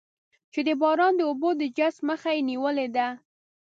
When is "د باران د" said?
0.67-1.21